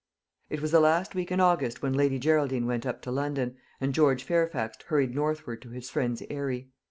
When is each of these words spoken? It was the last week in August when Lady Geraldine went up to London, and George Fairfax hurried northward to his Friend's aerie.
It 0.49 0.63
was 0.63 0.71
the 0.71 0.79
last 0.79 1.13
week 1.13 1.31
in 1.31 1.39
August 1.39 1.83
when 1.83 1.93
Lady 1.93 2.17
Geraldine 2.17 2.65
went 2.65 2.87
up 2.87 3.03
to 3.03 3.11
London, 3.11 3.57
and 3.79 3.93
George 3.93 4.23
Fairfax 4.23 4.77
hurried 4.87 5.13
northward 5.13 5.61
to 5.61 5.69
his 5.69 5.91
Friend's 5.91 6.23
aerie. 6.27 6.71